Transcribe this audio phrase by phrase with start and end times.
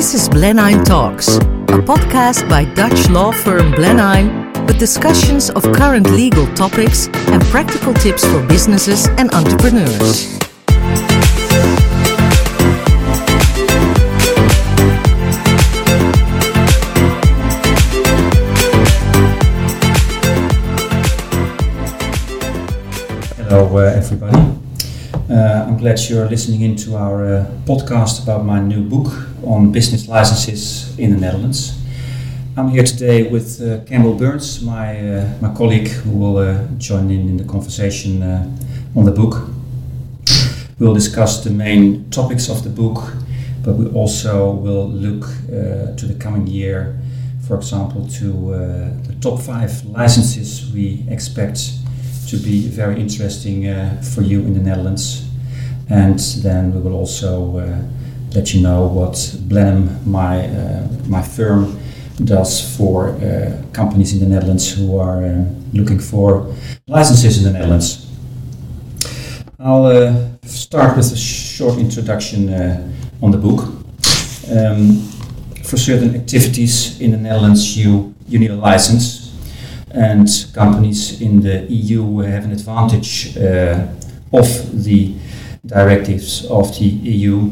[0.00, 6.08] This is Blenheim Talks, a podcast by Dutch law firm Blenheim with discussions of current
[6.08, 10.38] legal topics and practical tips for businesses and entrepreneurs.
[23.36, 24.59] Hello, uh, everybody.
[25.70, 29.12] Uh, I'm glad you're listening in to our uh, podcast about my new book
[29.44, 31.78] on business licenses in the Netherlands.
[32.56, 37.10] I'm here today with uh, Campbell Burns, my, uh, my colleague, who will uh, join
[37.10, 38.50] in in the conversation uh,
[38.96, 39.48] on the book.
[40.78, 43.12] We'll discuss the main topics of the book,
[43.64, 45.26] but we also will look
[45.98, 46.98] to the coming year,
[47.46, 48.28] for example, to
[49.06, 51.58] the top five licenses we expect
[52.28, 55.29] to be very interesting uh, for you in the Netherlands.
[55.90, 57.82] And then we will also uh,
[58.34, 61.78] let you know what Blenheim, my, uh, my firm,
[62.24, 65.22] does for uh, companies in the Netherlands who are
[65.72, 66.54] looking for
[66.86, 68.06] licenses in the Netherlands.
[69.58, 72.52] I'll start with a short introduction
[73.22, 73.60] on the book.
[74.50, 75.08] Um,
[75.64, 79.30] for certain activities in the Netherlands, you, you need a license
[79.92, 83.86] and companies in the EU have an advantage uh,
[84.32, 85.14] of the
[85.66, 87.50] directives of the EU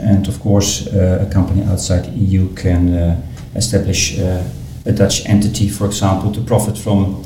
[0.00, 3.22] and of course uh, a company outside the EU can uh,
[3.54, 4.42] establish uh,
[4.86, 7.24] a Dutch entity for example to profit from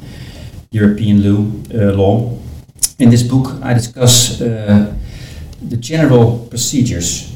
[0.70, 1.22] European
[1.96, 2.38] law.
[2.98, 4.94] In this book I discuss uh,
[5.62, 7.34] the general procedures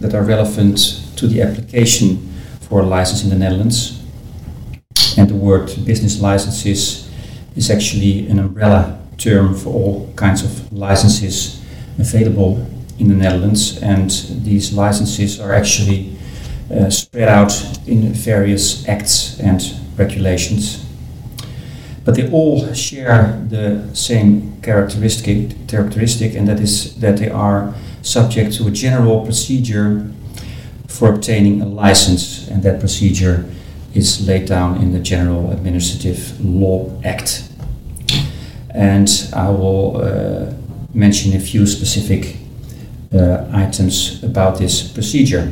[0.00, 4.02] that are relevant to the application for a license in the Netherlands
[5.16, 7.10] and the word business licenses
[7.56, 11.62] is actually an umbrella term for all kinds of licenses
[11.98, 12.66] available
[12.98, 13.82] in the Netherlands.
[13.82, 14.10] And
[14.44, 16.16] these licenses are actually
[16.70, 17.52] uh, spread out
[17.86, 19.62] in various acts and
[19.96, 20.84] regulations.
[22.04, 28.54] But they all share the same characteristic, characteristic, and that is that they are subject
[28.54, 30.08] to a general procedure
[30.86, 33.44] for obtaining a license, and that procedure
[33.92, 37.48] is laid down in the General Administrative Law Act.
[38.70, 40.52] And I will uh,
[40.96, 42.36] mention a few specific
[43.12, 45.46] uh, items about this procedure.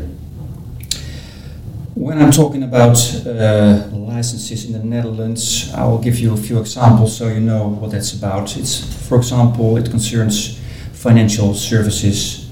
[1.94, 6.59] When I'm talking about uh, licenses in the Netherlands, I will give you a few
[6.59, 8.56] examples so you know what that's about.
[8.56, 10.59] It's, for example, it concerns
[10.93, 12.50] financial services,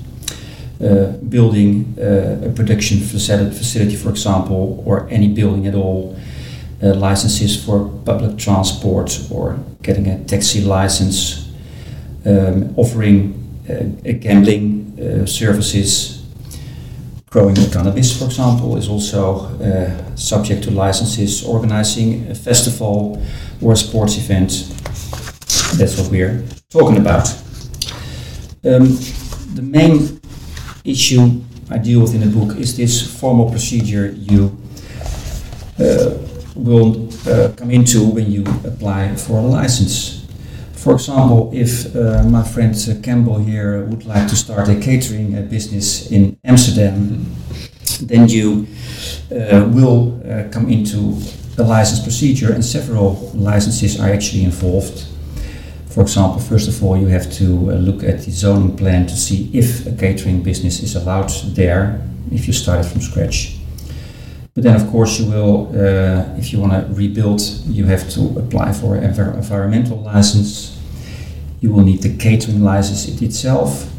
[0.81, 6.17] uh, building uh, a production facility, for example, or any building at all,
[6.83, 11.52] uh, licenses for public transport or getting a taxi license,
[12.25, 13.39] um, offering
[14.21, 16.25] gambling services,
[17.31, 21.45] growing cannabis, for example, is also uh, subject to licenses.
[21.45, 23.23] Organizing a festival
[23.63, 24.51] or a sports event,
[25.79, 27.29] that's what we're talking about.
[28.65, 28.99] Um,
[29.55, 30.21] the main
[30.85, 31.41] issue
[31.71, 34.57] I deal with in the book is this formal procedure you
[35.81, 36.19] uh,
[36.55, 40.22] will uh, come into when you apply for a license.
[40.83, 45.39] For example, if uh, my friend uh, Campbell here would like to start a catering
[45.39, 47.25] uh, business in Amsterdam,
[48.01, 48.67] then you
[49.31, 51.17] uh, will come into
[51.57, 55.07] a license procedure, and several licenses are actually involved.
[55.87, 59.17] For example, first of all, you have to uh, look at the zoning plan to
[59.17, 63.57] see if a catering business is allowed there if you started from scratch.
[64.55, 68.39] But then, of course, you will, uh, if you want to rebuild, you have to
[68.39, 70.72] apply for an environmental license.
[71.63, 73.91] You will need the catering license it itself.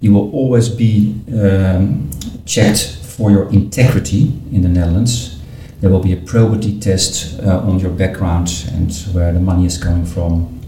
[0.00, 2.10] You will always be um,
[2.44, 4.22] checked for your integrity
[4.52, 5.40] in the Netherlands.
[5.80, 9.82] There will be a probity test uh, on your background and where the money is
[9.82, 10.60] coming from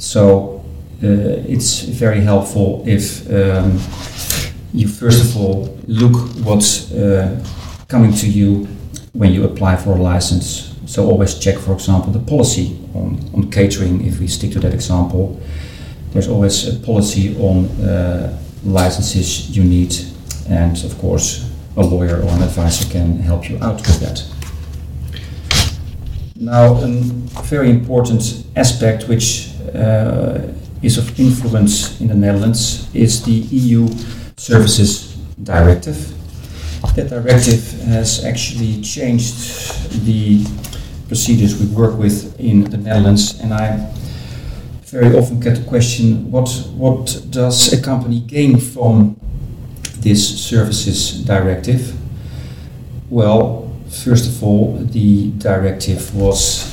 [0.00, 0.64] so
[1.04, 1.06] uh,
[1.46, 3.78] it's very helpful if um,
[4.72, 7.38] you first of all look what's uh,
[7.86, 8.66] coming to you
[9.12, 10.69] when you apply for a license.
[10.90, 14.04] So always check, for example, the policy on, on catering.
[14.04, 15.40] If we stick to that example,
[16.12, 19.94] there's always a policy on uh, licenses you need,
[20.48, 24.24] and of course, a lawyer or an advisor can help you out with that.
[26.34, 30.40] Now, a very important aspect which uh,
[30.82, 33.86] is of influence in the Netherlands is the EU
[34.36, 36.16] Services Directive.
[36.96, 40.44] That directive has actually changed the
[41.10, 43.66] procedures we work with in the Netherlands, and I
[44.86, 49.16] very often get the question: What what does a company gain from
[50.04, 50.20] this
[50.50, 51.82] Services Directive?
[53.10, 56.64] well, first of all, the directive was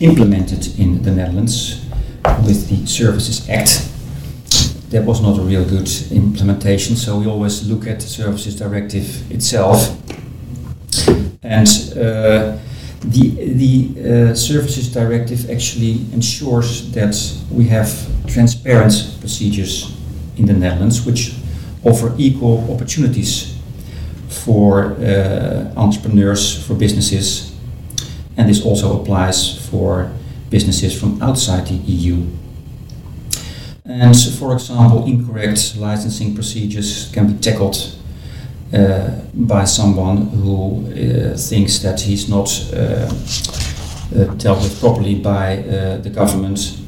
[0.00, 1.86] implemented in the Netherlands
[2.44, 3.88] with the Services Act.
[4.90, 9.30] That was not a real good implementation, so we always look at the Services Directive
[9.30, 9.96] itself.
[11.42, 12.58] And uh,
[13.04, 17.14] the, the uh, Services Directive actually ensures that
[17.50, 17.90] we have
[18.26, 19.96] transparent procedures
[20.36, 21.34] in the Netherlands which
[21.84, 23.58] offer equal opportunities
[24.28, 27.54] for uh, entrepreneurs, for businesses,
[28.36, 30.10] and this also applies for
[30.50, 32.26] businesses from outside the EU.
[33.84, 37.76] And for example, incorrect licensing procedures can be tackled
[39.34, 43.08] by someone who uh, thinks that he's not uh,
[44.16, 46.78] uh dealt with properly by uh, the government.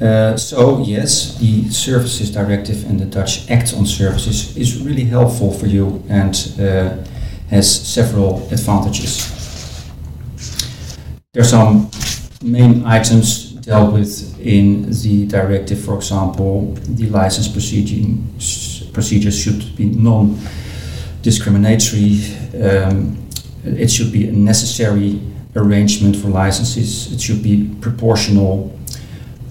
[0.00, 5.52] Uh, so yes, the Services Directive and the Dutch Act on Services is really helpful
[5.52, 6.34] for you and
[7.50, 9.28] has several advantages.
[11.32, 11.90] There are some
[12.42, 20.38] main items dealt with in the directive, for example, the license procedures should be non
[21.22, 22.20] discriminatory.
[22.62, 23.28] Um,
[23.64, 25.20] it should be a necessary
[25.56, 27.12] arrangement for licenses.
[27.12, 28.76] It should be proportional,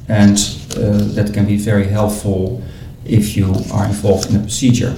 [0.07, 0.37] and
[0.71, 2.63] uh, that can be very helpful
[3.05, 4.95] if you are involved in a procedure.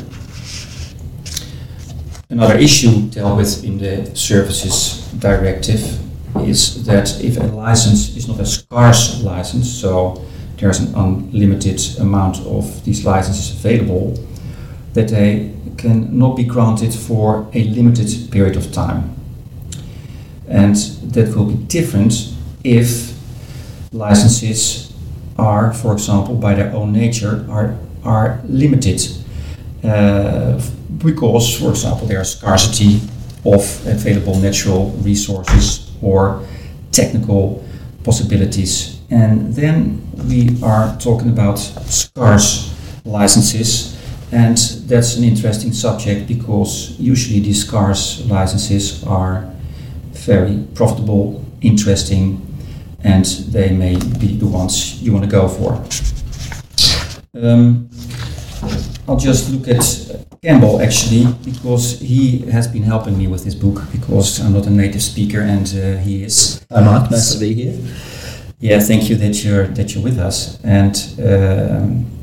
[2.30, 6.00] Another issue dealt with in the Services Directive
[6.48, 10.24] is that if a license is not a scarce license, so
[10.58, 14.18] there's an unlimited amount of these licenses available,
[14.94, 19.16] that they can not be granted for a limited period of time.
[20.48, 20.76] And
[21.14, 22.34] that will be different
[22.64, 23.14] if
[23.92, 24.94] licenses
[25.38, 29.02] are, for example, by their own nature, are, are limited.
[29.84, 30.62] Uh,
[30.98, 33.02] because, for example, there is scarcity
[33.46, 36.46] of available natural resources or
[36.92, 37.64] technical
[38.04, 39.00] possibilities.
[39.10, 43.98] And then we are talking about scarce licenses
[44.32, 44.58] and
[44.88, 49.52] that's an interesting subject because usually these scarce licenses are
[50.12, 52.40] very profitable, interesting,
[53.04, 55.74] and they may be the ones you want to go for.
[57.34, 57.90] Um,
[59.08, 63.82] I'll just look at Campbell actually because he has been helping me with this book
[63.92, 66.66] because I'm not a native speaker and uh, he is.
[66.70, 67.78] Mark, nice to be here.
[68.60, 70.96] Yeah, thank you that you're that you're with us and.
[71.20, 72.21] Um,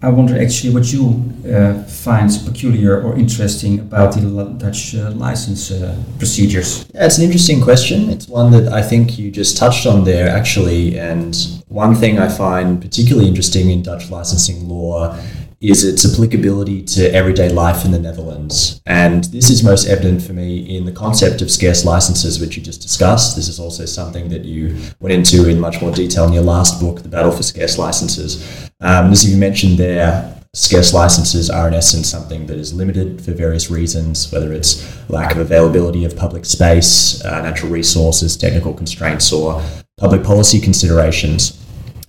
[0.00, 5.72] I wonder actually what you uh, find peculiar or interesting about the Dutch uh, license
[5.72, 6.86] uh, procedures.
[6.94, 8.08] Yeah, it's an interesting question.
[8.08, 10.98] It's one that I think you just touched on there, actually.
[10.98, 11.36] And
[11.66, 15.18] one thing I find particularly interesting in Dutch licensing law
[15.60, 18.80] is its applicability to everyday life in the Netherlands.
[18.86, 22.62] And this is most evident for me in the concept of scarce licenses, which you
[22.62, 23.34] just discussed.
[23.34, 26.80] This is also something that you went into in much more detail in your last
[26.80, 28.67] book, The Battle for Scarce Licenses.
[28.80, 33.32] Um, as you mentioned there, scarce licenses are in essence something that is limited for
[33.32, 39.32] various reasons, whether it's lack of availability of public space, uh, natural resources, technical constraints,
[39.32, 39.60] or
[39.96, 41.60] public policy considerations.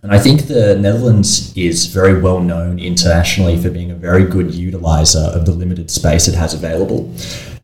[0.04, 4.48] And I think the Netherlands is very well known internationally for being a very good
[4.48, 7.12] utilizer of the limited space it has available.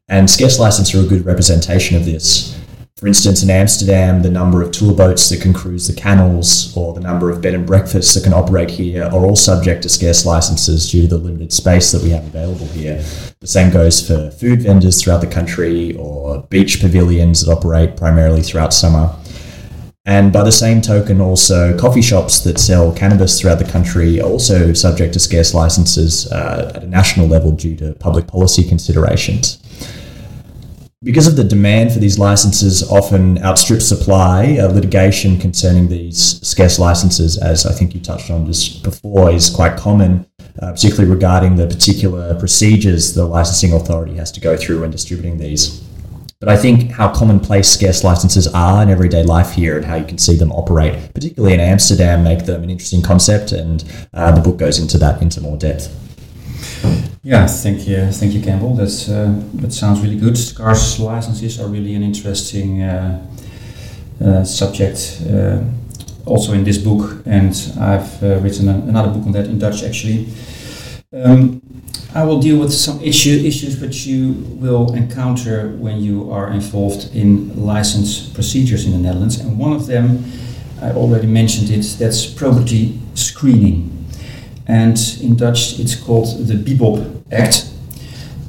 [0.10, 2.60] And scarce licenses are a good representation of this.
[2.98, 6.94] For instance, in Amsterdam, the number of tour boats that can cruise the canals or
[6.94, 10.26] the number of bed and breakfasts that can operate here are all subject to scarce
[10.26, 13.04] licenses due to the limited space that we have available here.
[13.42, 18.42] The same goes for food vendors throughout the country or beach pavilions that operate primarily
[18.42, 19.14] throughout summer.
[20.06, 24.30] And by the same token, also coffee shops that sell cannabis throughout the country are
[24.30, 29.62] also subject to scarce licenses uh, at a national level due to public policy considerations.
[31.06, 36.80] Because of the demand for these licenses often outstrips supply, uh, litigation concerning these scarce
[36.80, 40.26] licenses, as I think you touched on just before, is quite common,
[40.60, 45.38] uh, particularly regarding the particular procedures the licensing authority has to go through when distributing
[45.38, 45.84] these.
[46.40, 50.06] But I think how commonplace scarce licenses are in everyday life here and how you
[50.06, 53.52] can see them operate, particularly in Amsterdam, make them an interesting concept.
[53.52, 55.96] And uh, the book goes into that into more depth.
[57.26, 58.76] Yeah, thank you, thank you, Campbell.
[58.76, 60.38] That's uh, that sounds really good.
[60.38, 63.20] Scarce licenses are really an interesting uh,
[64.24, 65.24] uh, subject.
[65.28, 65.64] Uh,
[66.28, 69.82] also in this book, and I've uh, written an, another book on that in Dutch
[69.82, 70.28] actually.
[71.14, 71.64] Um,
[72.14, 77.10] I will deal with some issue, issues which you will encounter when you are involved
[77.16, 80.24] in license procedures in the Netherlands, and one of them,
[80.80, 83.94] I already mentioned it, that's probity screening.
[84.68, 87.70] And in Dutch, it's called the Bibob Act.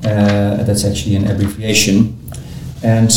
[0.04, 2.18] Uh, that's actually an abbreviation.
[2.82, 3.10] And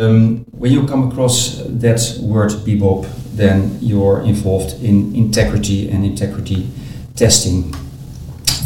[0.00, 3.06] um, when you come across that word Bibob,
[3.36, 6.68] then you're involved in integrity and integrity
[7.16, 7.74] testing.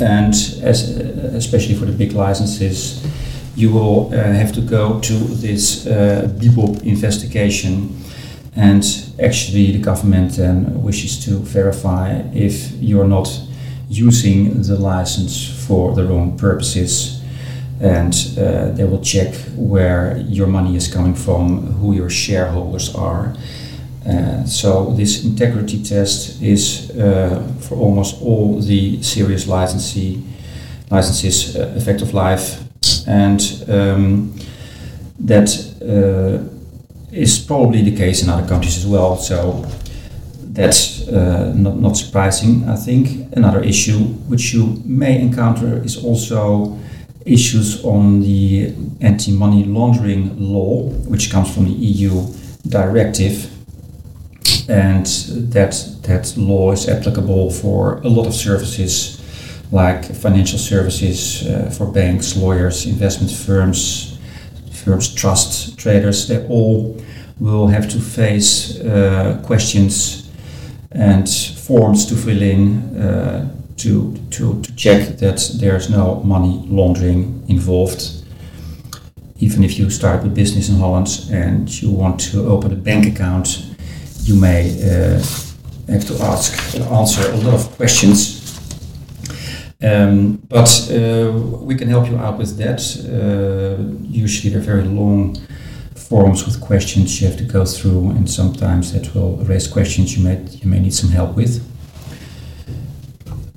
[0.00, 3.06] And as, especially for the big licenses,
[3.54, 7.96] you will uh, have to go to this uh, Bibob investigation.
[8.56, 8.84] And
[9.22, 13.28] actually, the government then wishes to verify if you're not
[13.88, 17.18] using the license for the wrong purposes
[17.80, 23.34] and uh, they will check where your money is coming from, who your shareholders are.
[24.08, 30.22] Uh, so this integrity test is uh, for almost all the serious licensee
[30.90, 32.62] licenses uh, effective life,
[33.06, 34.34] and um,
[35.18, 35.48] that
[35.82, 36.42] uh,
[37.12, 39.16] is probably the case in other countries as well.
[39.16, 39.64] So
[40.58, 43.32] that's uh, not, not surprising, I think.
[43.36, 43.98] Another issue
[44.28, 46.76] which you may encounter is also
[47.24, 52.26] issues on the anti money laundering law, which comes from the EU
[52.66, 53.54] directive.
[54.68, 55.06] And
[55.52, 55.72] that,
[56.02, 59.14] that law is applicable for a lot of services
[59.70, 64.18] like financial services uh, for banks, lawyers, investment firms,
[64.72, 66.26] firms, trust traders.
[66.26, 67.00] They all
[67.38, 70.27] will have to face uh, questions
[70.92, 77.44] and forms to fill in uh, to, to, to check that there's no money laundering
[77.48, 78.24] involved.
[79.38, 83.06] Even if you start a business in Holland and you want to open a bank
[83.06, 83.64] account,
[84.22, 85.22] you may uh,
[85.88, 88.38] have to ask answer a lot of questions.
[89.80, 91.30] Um, but uh,
[91.62, 92.80] we can help you out with that.
[92.98, 95.36] Uh, usually they're very long
[96.08, 100.24] forms with questions you have to go through, and sometimes that will raise questions you
[100.24, 101.60] may you may need some help with.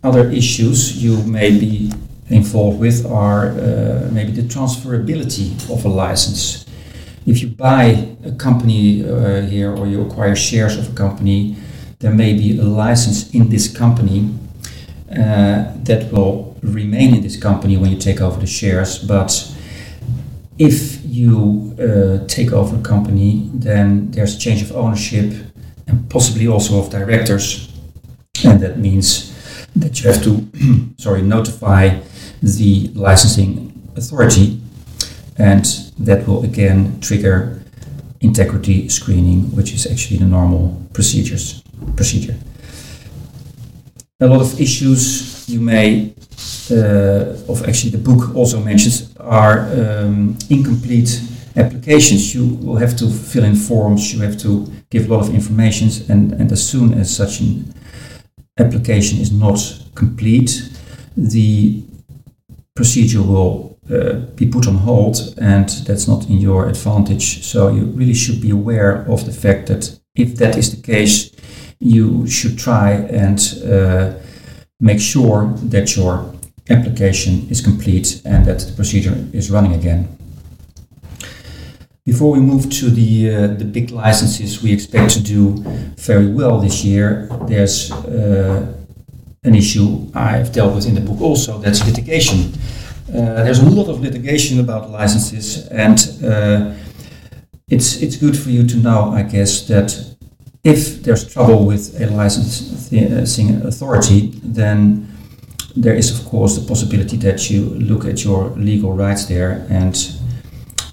[0.04, 1.92] Other issues you may be
[2.30, 6.66] involved with are uh, maybe the transferability of a license.
[7.26, 11.56] If you buy a company uh, here or you acquire shares of a company,
[12.00, 14.34] there may be a license in this company
[15.12, 19.32] uh, that will remain in this company when you take over the shares, but
[20.58, 25.34] if you uh, take over a company, then there's a change of ownership
[25.88, 27.70] and possibly also of directors,
[28.46, 29.34] and that means
[29.76, 30.48] that you have to
[30.98, 32.00] sorry notify
[32.42, 34.62] the licensing authority,
[35.38, 35.66] and
[36.00, 37.62] that will again trigger
[38.22, 41.62] integrity screening, which is actually the normal procedures
[41.98, 42.38] procedure.
[44.22, 46.14] A lot of issues you may
[46.72, 51.22] uh, of actually the book also mentions are um, incomplete
[51.56, 52.34] applications.
[52.34, 55.90] You will have to fill in forms, you have to give a lot of information,
[56.10, 57.74] and, and as soon as such an
[58.58, 59.60] application is not
[59.96, 60.70] complete,
[61.18, 61.84] the
[62.76, 67.44] procedure will uh, be put on hold, and that's not in your advantage.
[67.44, 71.32] So you really should be aware of the fact that if that is the case,
[71.80, 74.14] you should try and uh,
[74.80, 76.34] make sure that your
[76.70, 80.18] application is complete and that the procedure is running again.
[82.06, 85.64] Before we move to the, uh, the big licenses we expect to do
[85.98, 88.74] very well this year, there's uh,
[89.44, 92.54] an issue I've dealt with in the book also, that's litigation.
[93.10, 96.74] Uh, there's a lot of litigation about licenses and uh,
[97.70, 100.12] it's, it's good for you to know, I guess, that
[100.64, 105.11] if there's trouble with a licensing authority, then
[105.76, 109.96] there is, of course, the possibility that you look at your legal rights there, and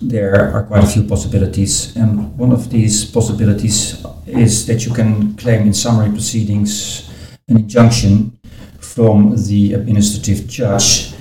[0.00, 1.96] there are quite a few possibilities.
[1.96, 7.10] And one of these possibilities is that you can claim in summary proceedings
[7.48, 8.38] an injunction
[8.80, 11.14] from the administrative judge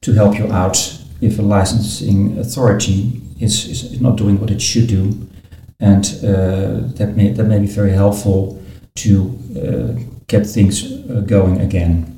[0.00, 0.76] to help you out
[1.20, 5.28] if a licensing authority is, is not doing what it should do.
[5.80, 8.62] And uh, that, may, that may be very helpful
[8.96, 12.13] to uh, get things uh, going again.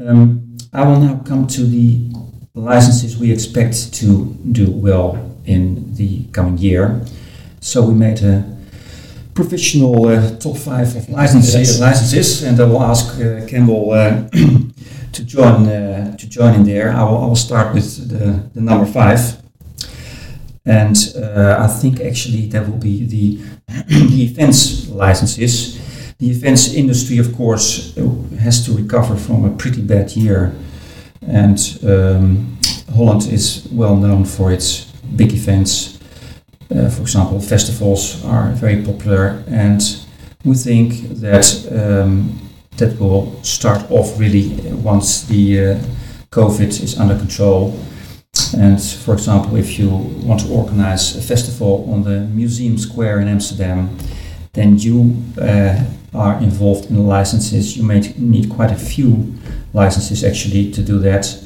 [0.00, 2.00] Um, I will now come to the
[2.54, 7.02] licenses we expect to do well in the coming year.
[7.60, 8.56] So we made a
[9.34, 14.28] professional uh, top five of licenses, licenses, and I will ask uh, Campbell uh,
[15.12, 16.92] to join uh, to join in there.
[16.92, 19.20] I will, I will start with the, the number five,
[20.64, 23.36] and uh, I think actually that will be the
[23.86, 25.69] the events licenses
[26.20, 27.94] the events industry, of course,
[28.38, 30.54] has to recover from a pretty bad year.
[31.26, 32.58] And um,
[32.94, 34.84] Holland is well known for its
[35.16, 35.98] big events.
[36.70, 39.80] Uh, for example, festivals are very popular, and
[40.44, 42.38] we think that um,
[42.76, 45.78] that will start off really once the uh,
[46.30, 47.78] COVID is under control.
[48.56, 53.28] And for example, if you want to organize a festival on the Museum Square in
[53.28, 53.96] Amsterdam,
[54.52, 57.76] then you uh, are involved in licenses.
[57.76, 59.34] You may need quite a few
[59.72, 61.42] licenses actually to do that.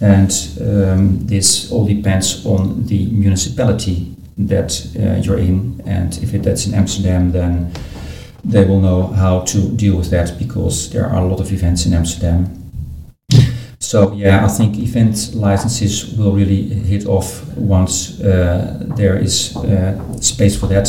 [0.00, 0.30] And
[0.60, 5.80] um, this all depends on the municipality that uh, you're in.
[5.86, 7.72] And if it, that's in Amsterdam, then
[8.44, 11.86] they will know how to deal with that because there are a lot of events
[11.86, 12.58] in Amsterdam.
[13.78, 20.20] So yeah, I think event licenses will really hit off once uh, there is uh,
[20.20, 20.88] space for that.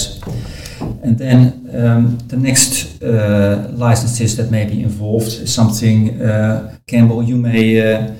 [0.80, 7.24] And then um, the next uh, licenses that may be involved is something, uh, Campbell,
[7.24, 8.14] you may uh,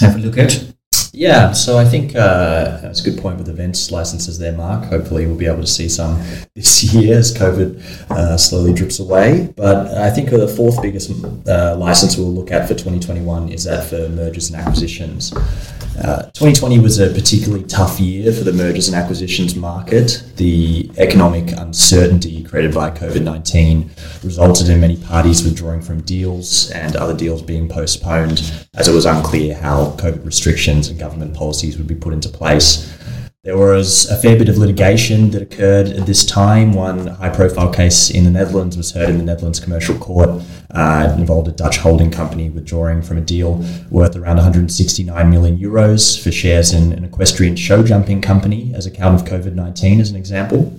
[0.00, 0.73] have a look at.
[1.14, 4.86] Yeah, so I think uh, that's a good point with events licenses there, Mark.
[4.86, 6.20] Hopefully, we'll be able to see some
[6.56, 9.52] this year as COVID uh, slowly drips away.
[9.56, 11.12] But I think the fourth biggest
[11.46, 15.30] uh, license we'll look at for 2021 is that for mergers and acquisitions.
[15.30, 20.24] 2020 uh, was a particularly tough year for the mergers and acquisitions market.
[20.34, 23.90] The economic uncertainty created by COVID 19
[24.22, 29.06] resulted in many parties withdrawing from deals and other deals being postponed as it was
[29.06, 32.96] unclear how COVID restrictions and government policies would be put into place.
[33.42, 36.74] There was a fair bit of litigation that occurred at this time.
[36.74, 40.40] One high profile case in the Netherlands was heard in the Netherlands Commercial Court.
[40.70, 45.58] Uh, it involved a Dutch holding company withdrawing from a deal worth around 169 million
[45.58, 50.00] euros for shares in an equestrian show jumping company as a account of COVID 19,
[50.00, 50.72] as an example.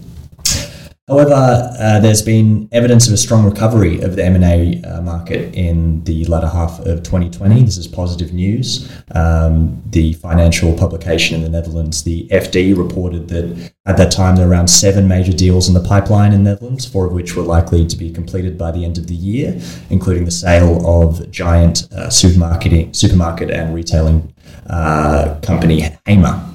[1.08, 6.04] However, uh, there's been evidence of a strong recovery of the M&A uh, market in
[6.04, 7.62] the latter half of 2020.
[7.62, 8.92] This is positive news.
[9.12, 14.48] Um, the financial publication in the Netherlands, the FD, reported that at that time there
[14.48, 17.44] were around seven major deals in the pipeline in the Netherlands, four of which were
[17.44, 21.88] likely to be completed by the end of the year, including the sale of giant
[21.94, 24.34] uh, supermarket, and retailing
[24.72, 26.54] uh, company Hema.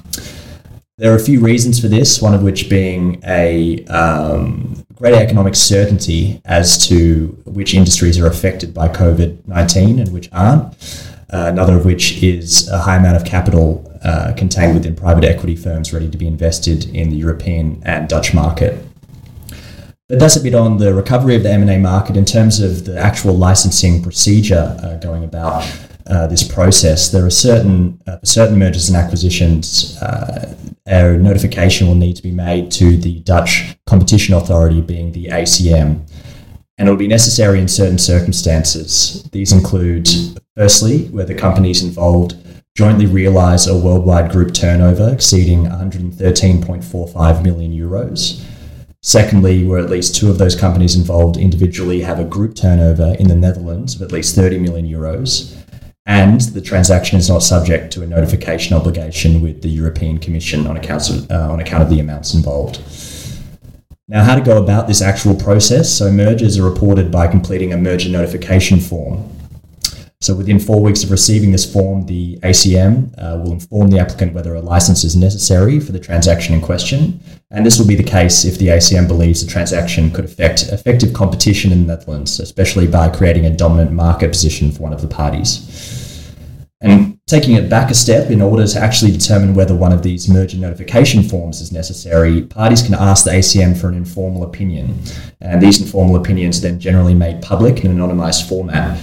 [1.01, 5.55] There are a few reasons for this, one of which being a um, greater economic
[5.55, 10.63] certainty as to which industries are affected by COVID 19 and which aren't.
[11.33, 15.55] Uh, another of which is a high amount of capital uh, contained within private equity
[15.55, 18.85] firms ready to be invested in the European and Dutch market.
[20.07, 22.95] But that's a bit on the recovery of the M&A market in terms of the
[22.95, 25.67] actual licensing procedure uh, going about.
[26.05, 29.97] Uh, this process, there are certain uh, certain mergers and acquisitions.
[30.87, 36.07] A notification will need to be made to the Dutch competition authority, being the ACM,
[36.77, 39.23] and it will be necessary in certain circumstances.
[39.31, 40.09] These include,
[40.55, 42.35] firstly, where the companies involved
[42.75, 48.43] jointly realise a worldwide group turnover exceeding 113.45 million euros.
[49.03, 53.27] Secondly, where at least two of those companies involved individually have a group turnover in
[53.27, 55.57] the Netherlands of at least 30 million euros
[56.05, 60.77] and the transaction is not subject to a notification obligation with the European Commission on
[60.77, 62.81] account of, uh, on account of the amounts involved.
[64.07, 65.89] Now, how to go about this actual process?
[65.89, 69.29] So, mergers are reported by completing a merger notification form.
[70.21, 74.35] So, within four weeks of receiving this form, the ACM uh, will inform the applicant
[74.35, 77.19] whether a license is necessary for the transaction in question.
[77.49, 81.13] And this will be the case if the ACM believes the transaction could affect effective
[81.13, 85.07] competition in the Netherlands, especially by creating a dominant market position for one of the
[85.07, 86.31] parties.
[86.81, 90.29] And taking it back a step, in order to actually determine whether one of these
[90.29, 94.99] merger notification forms is necessary, parties can ask the ACM for an informal opinion.
[95.39, 98.99] And these informal opinions are then generally made public in an anonymised format.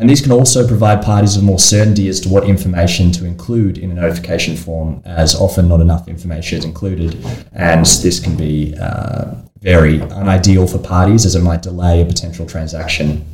[0.00, 3.76] And these can also provide parties with more certainty as to what information to include
[3.76, 7.22] in a notification form, as often not enough information is included.
[7.52, 12.46] And this can be uh, very unideal for parties as it might delay a potential
[12.46, 13.26] transaction.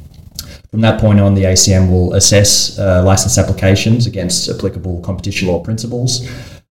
[0.73, 5.63] From that point on, the ACM will assess uh, license applications against applicable competition law
[5.63, 6.29] principles.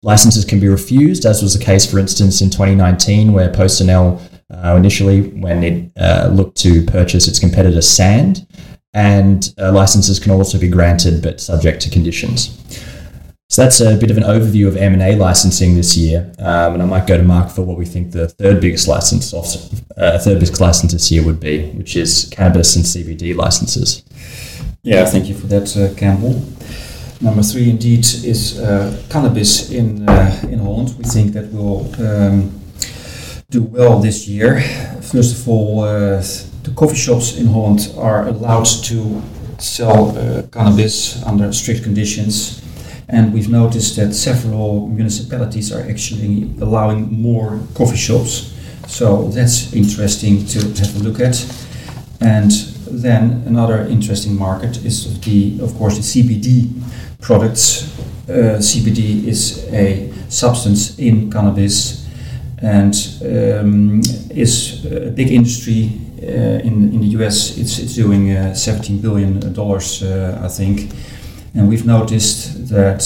[0.03, 4.75] Licenses can be refused, as was the case, for instance, in 2019, where PostNL uh,
[4.77, 8.47] initially, when it uh, looked to purchase its competitor Sandd,
[8.93, 12.57] and uh, licenses can also be granted, but subject to conditions.
[13.49, 16.85] So that's a bit of an overview of M&A licensing this year, um, and I
[16.85, 20.61] might go to Mark for what we think the third biggest license, uh, third biggest
[20.61, 24.03] license this year would be, which is cannabis and CBD licenses.
[24.83, 26.41] Yeah, thank you for that, uh, Campbell.
[27.19, 30.95] Number three, indeed, is uh, cannabis in uh, in Holland.
[30.97, 32.57] We think that will um,
[33.49, 34.61] do well this year.
[35.01, 36.23] First of all, uh,
[36.63, 39.21] the coffee shops in Holland are allowed to
[39.57, 42.61] sell uh, cannabis under strict conditions
[43.11, 48.53] and we've noticed that several municipalities are actually allowing more coffee shops.
[48.87, 51.45] So that's interesting to have a look at.
[52.21, 52.51] And
[52.89, 56.71] then another interesting market is the, of course, the CBD
[57.19, 57.83] products.
[58.29, 62.07] uh, CBD is a substance in cannabis
[62.59, 62.93] and
[63.23, 67.57] um, is a big industry in, in the US.
[67.57, 70.91] It's, it's doing uh, 17 billion dollars, uh, I think.
[71.53, 73.03] And we've noticed that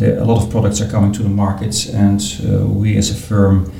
[0.00, 3.70] a lot of products are coming to the market, and uh, we as a firm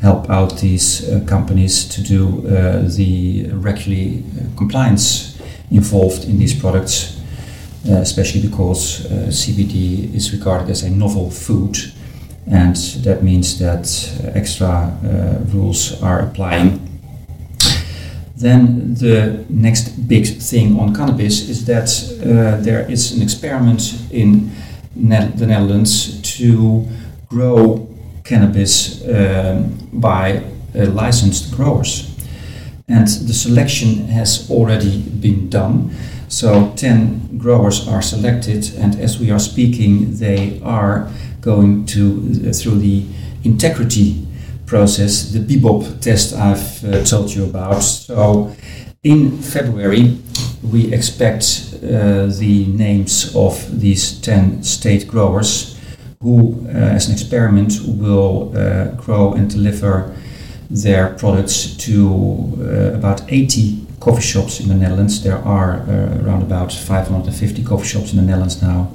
[0.00, 4.22] help out these uh, companies to do uh, the regulatory
[4.56, 5.40] compliance
[5.72, 7.20] involved in these products,
[7.84, 11.76] especially because CBD is regarded as a novel food
[12.50, 13.86] and that means that
[14.34, 16.87] extra uh, rules are applying.
[18.40, 21.88] Then the next big thing on cannabis is that
[22.22, 24.50] uh, there is an experiment in
[24.94, 26.86] ne the Netherlands to
[27.28, 27.88] grow
[28.22, 30.42] cannabis um, by
[30.74, 32.14] uh, licensed growers.
[32.88, 35.90] And the selection has already been done.
[36.28, 42.00] So 10 growers are selected, and as we are speaking, they are going to
[42.48, 43.04] uh, through the
[43.42, 44.27] integrity
[44.68, 47.80] process, the Bibob test I've uh, told you about.
[47.80, 48.54] So
[49.02, 50.18] in February,
[50.62, 55.78] we expect uh, the names of these 10 state growers
[56.20, 60.14] who, uh, as an experiment, will uh, grow and deliver
[60.70, 65.22] their products to uh, about 80 coffee shops in the Netherlands.
[65.22, 65.80] There are
[66.22, 68.92] around about 550 coffee shops in the Netherlands now.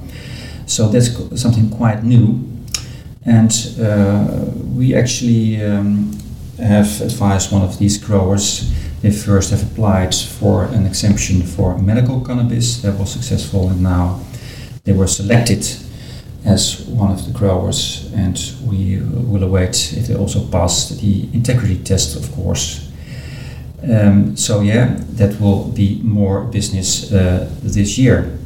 [0.66, 1.10] So that's
[1.40, 2.53] something quite new.
[3.26, 6.18] And uh, we actually um,
[6.58, 8.70] have advised one of these growers.
[9.00, 14.20] They first have applied for an exemption for medical cannabis that was successful, and now
[14.84, 15.66] they were selected
[16.44, 18.10] as one of the growers.
[18.14, 22.90] And we will await if they also pass the integrity test, of course.
[23.82, 28.38] Um, so yeah, that will be more business uh, this year.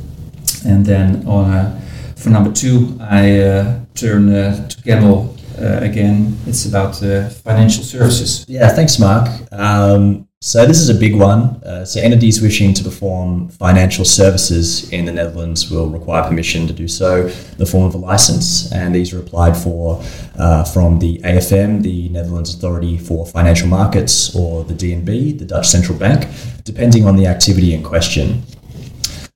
[0.65, 1.81] And then on a
[2.19, 6.37] for number two, I uh, turn uh, to Campbell uh, again.
[6.47, 8.45] It's about financial services.
[8.49, 9.29] Yeah, thanks, Mark.
[9.53, 11.61] Um, so this is a big one.
[11.65, 16.73] Uh, so entities wishing to perform financial services in the Netherlands will require permission to
[16.73, 20.01] do so in the form of a license, and these are applied for
[20.39, 25.67] uh, from the AFM, the Netherlands Authority for Financial Markets, or the DNB, the Dutch
[25.67, 26.29] Central Bank,
[26.63, 28.45] depending on the activity in question.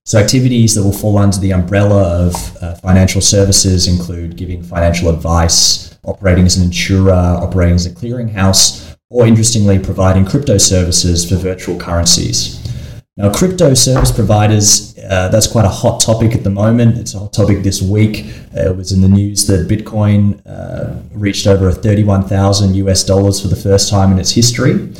[0.04, 5.08] So, activities that will fall under the umbrella of uh, financial services include giving financial
[5.08, 11.36] advice, operating as an insurer, operating as a clearinghouse, or interestingly, providing crypto services for
[11.36, 12.58] virtual currencies.
[13.16, 16.98] Now, crypto service providers, uh, that's quite a hot topic at the moment.
[16.98, 18.24] It's a hot topic this week.
[18.56, 23.46] Uh, it was in the news that Bitcoin uh, reached over 31,000 US dollars for
[23.46, 24.92] the first time in its history.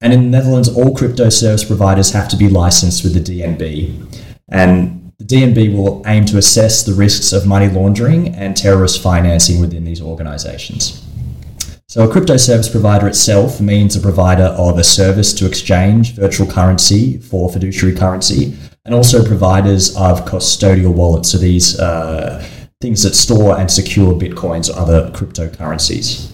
[0.00, 4.09] And in the Netherlands, all crypto service providers have to be licensed with the DNB.
[4.50, 9.60] And the DNB will aim to assess the risks of money laundering and terrorist financing
[9.60, 11.06] within these organizations.
[11.88, 16.46] So, a crypto service provider itself means a provider of a service to exchange virtual
[16.46, 22.46] currency for fiduciary currency, and also providers of custodial wallets, so these uh,
[22.80, 26.32] things that store and secure bitcoins or other cryptocurrencies.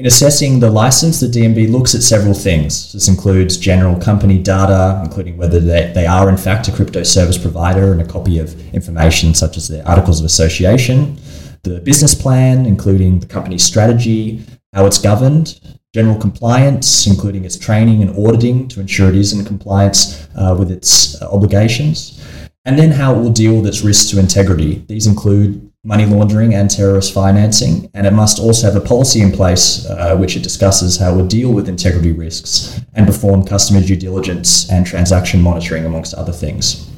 [0.00, 2.90] In assessing the license, the DNB looks at several things.
[2.94, 7.36] This includes general company data, including whether they, they are in fact a crypto service
[7.36, 11.18] provider and a copy of information such as their articles of association,
[11.64, 15.60] the business plan, including the company's strategy, how it's governed,
[15.92, 20.70] general compliance, including its training and auditing to ensure it is in compliance uh, with
[20.70, 22.24] its uh, obligations,
[22.64, 24.82] and then how it will deal with its risks to integrity.
[24.88, 29.32] These include money laundering and terrorist financing, and it must also have a policy in
[29.32, 33.80] place uh, which it discusses how it will deal with integrity risks and perform customer
[33.80, 36.90] due diligence and transaction monitoring, amongst other things.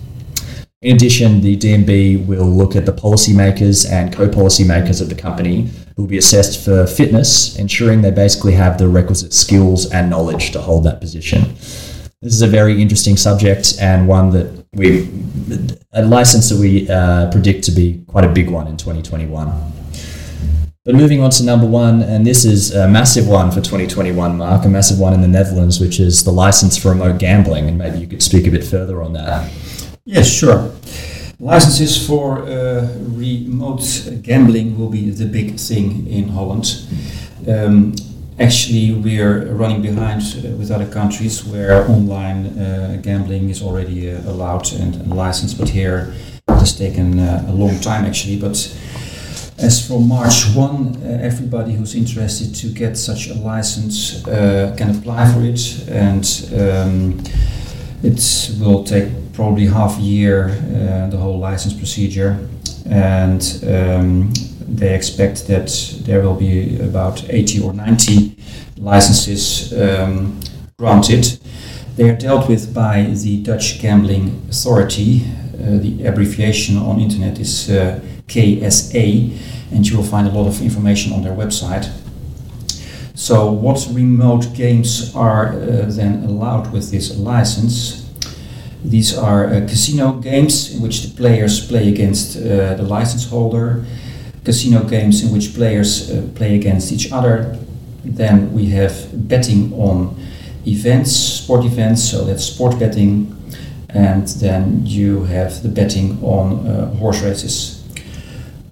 [0.81, 5.71] In addition, the DNB will look at the policymakers and co policymakers of the company
[5.95, 10.51] who will be assessed for fitness, ensuring they basically have the requisite skills and knowledge
[10.51, 11.43] to hold that position.
[12.21, 15.07] This is a very interesting subject and one that we
[15.93, 19.53] a license that we uh, predict to be quite a big one in 2021.
[20.85, 24.65] But moving on to number one, and this is a massive one for 2021, Mark,
[24.65, 27.69] a massive one in the Netherlands, which is the license for remote gambling.
[27.69, 29.53] And maybe you could speak a bit further on that.
[30.07, 30.75] Yes, sure.
[31.39, 36.87] Licenses for uh, remote gambling will be the big thing in Holland.
[37.47, 37.95] Um,
[38.43, 44.21] actually we're running behind uh, with other countries where online uh, gambling is already uh,
[44.31, 46.13] allowed and, and, licensed, but here
[46.49, 48.39] it has taken uh, a long time actually.
[48.39, 48.57] But
[49.59, 54.91] as from March 1, uh, everybody who's interested to get such a license uh, can
[54.97, 56.25] apply for it, and
[56.61, 57.23] um,
[58.03, 58.21] it
[58.61, 60.49] will take probably half a year,
[61.11, 62.37] the whole license procedure.
[62.87, 64.33] and um,
[64.73, 65.69] they expect that
[66.05, 68.37] there will be about 80 or 90
[68.79, 70.41] licenses um,
[70.79, 71.39] granted.
[71.97, 75.25] They are dealt with by the Dutch Gambling Authority.
[75.55, 79.39] Uh, the abbreviation on internet is uh, KSA,
[79.73, 81.91] and you will find a lot of information on their website.
[83.15, 88.11] So, what remote games are uh, then allowed with this license?
[88.85, 93.85] These are uh, casino games in which the players play against uh, the license holder,
[94.45, 97.59] casino games in which players uh, play against each other.
[98.05, 100.17] Then we have betting on
[100.67, 103.37] events, sport events, so that's sport betting.
[103.89, 107.79] And then you have the betting on uh, horse races.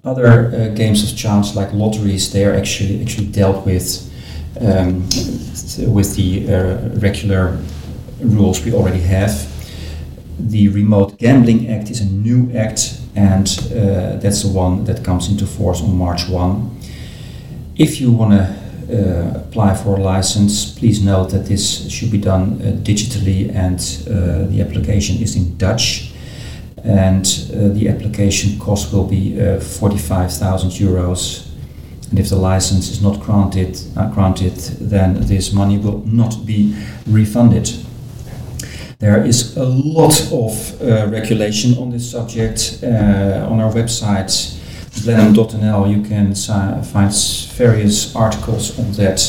[0.03, 4.11] Other uh, games of chance like lotteries, they are actually actually dealt with
[4.59, 5.03] um,
[5.93, 7.59] with the uh, regular
[8.19, 9.47] rules we already have.
[10.39, 15.29] The Remote Gambling Act is a new act, and uh, that's the one that comes
[15.29, 16.79] into force on March 1.
[17.75, 22.17] If you want to uh, apply for a license, please note that this should be
[22.17, 26.13] done uh, digitally and uh, the application is in Dutch.
[26.83, 31.51] And uh, the application cost will be uh, 45,000 euros
[32.11, 36.75] and if the license is not granted, uh, granted, then this money will not be
[37.07, 37.73] refunded.
[39.01, 42.79] There is a lot of uh, regulation on this subject.
[42.83, 44.31] Uh, on our website,
[45.03, 46.35] blenheim.nl, you can
[46.83, 47.11] find
[47.55, 49.19] various articles on that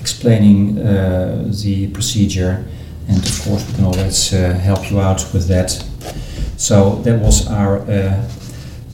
[0.00, 2.64] explaining uh, the procedure.
[3.08, 5.70] And of course, we can always uh, help you out with that.
[6.56, 8.28] So, that was our uh,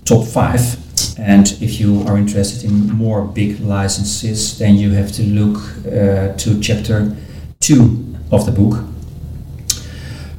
[0.05, 0.77] top five
[1.19, 6.37] and if you are interested in more big licenses, then you have to look uh,
[6.37, 7.17] to chapter
[7.61, 8.85] two of the book.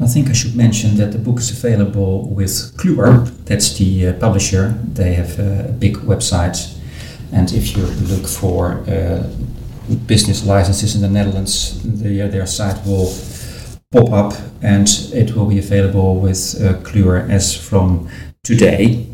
[0.02, 4.14] I think I should mention that the book is available with Kluwer, that's the uh,
[4.14, 4.70] publisher.
[4.94, 6.78] They have a big website,
[7.34, 9.28] and if you look for uh,
[10.08, 13.14] business licenses in the Netherlands, the, their site will
[13.92, 18.08] pop up and it will be available with uh, Kluwer as from
[18.44, 19.06] today.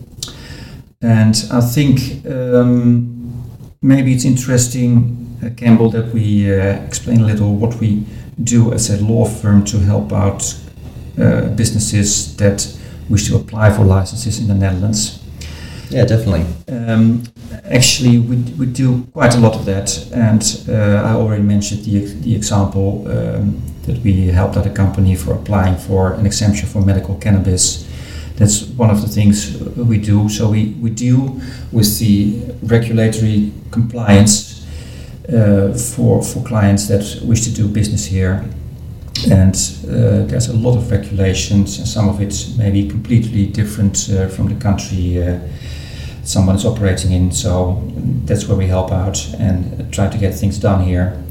[1.02, 3.44] And I think um,
[3.82, 8.06] maybe it's interesting, uh, Campbell, that we uh, explain a little what we
[8.44, 10.60] do as a law firm to help out
[11.20, 12.78] uh, businesses that
[13.10, 15.22] wish to apply for licenses in the Netherlands.
[15.90, 16.46] Yeah, definitely.
[16.68, 17.24] Um,
[17.66, 22.00] actually, we, we do quite a lot of that, and uh, I already mentioned the,
[22.00, 26.82] the example um, that we helped out a company for applying for an exemption for
[26.82, 27.86] medical cannabis
[28.38, 30.28] that's one of the things we do.
[30.30, 31.40] So we, we deal
[31.72, 34.66] with the regulatory compliance
[35.30, 38.46] uh, for, for clients that wish to do business here.
[39.32, 39.56] And
[39.88, 44.28] uh, there's a lot of regulations, and some of it may be completely different uh,
[44.28, 45.40] from the country uh,
[46.24, 47.32] someone is operating in.
[47.32, 47.82] So
[48.26, 51.22] that's where we help out and try to get things done here.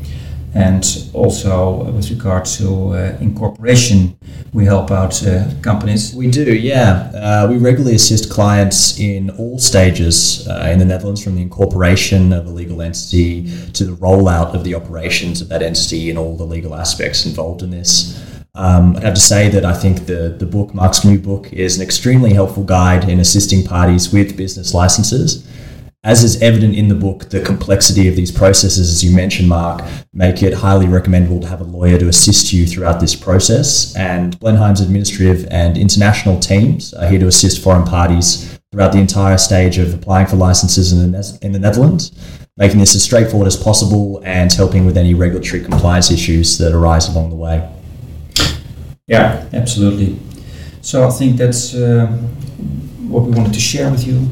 [0.55, 4.17] And also with regard to uh, incorporation,
[4.53, 6.15] we help out uh, companies.
[6.15, 7.11] We do, yeah.
[7.13, 12.33] Uh, we regularly assist clients in all stages uh, in the Netherlands, from the incorporation
[12.33, 16.37] of a legal entity to the rollout of the operations of that entity and all
[16.37, 18.21] the legal aspects involved in this.
[18.55, 21.77] Um, I have to say that I think the, the book, Mark's new book, is
[21.77, 25.45] an extremely helpful guide in assisting parties with business licenses.
[26.05, 29.83] As is evident in the book, the complexity of these processes, as you mentioned, Mark,
[30.13, 33.97] make it highly recommendable to have a lawyer to assist you throughout this process.
[33.97, 39.39] And Blenheim's administrative and international teams are here to assist foreign parties throughout the entire
[39.39, 42.13] stage of applying for licenses in the, in the Netherlands,
[42.59, 47.09] making this as straightforward as possible and helping with any regulatory compliance issues that arise
[47.09, 47.67] along the way.
[49.07, 50.19] Yeah, absolutely.
[50.83, 52.09] So I think that's uh,
[53.09, 54.29] what we wanted to share with you.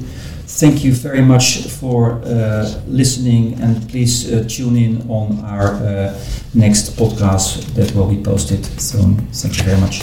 [0.54, 6.14] Thank you very much for uh, listening, and please uh, tune in on our uh,
[6.54, 9.16] next podcast that will be posted soon.
[9.32, 10.02] Thank you very much.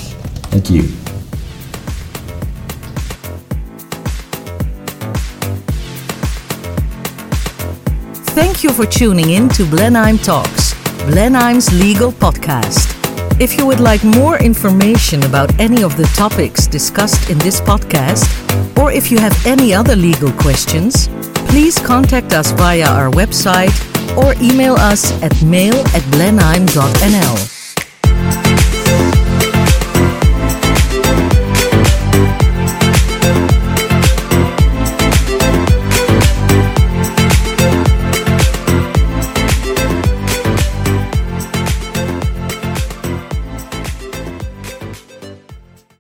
[0.50, 0.82] Thank you.
[8.36, 10.74] Thank you for tuning in to Blenheim Talks,
[11.06, 12.96] Blenheim's legal podcast.
[13.40, 18.28] If you would like more information about any of the topics discussed in this podcast,
[18.80, 21.10] or if you have any other legal questions,
[21.50, 23.76] please contact us via our website
[24.18, 27.59] or email us at mail at blenheim.nl.